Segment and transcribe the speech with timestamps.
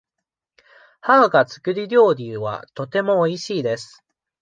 [1.01, 4.03] 母が作る料理はとてもおいしいです。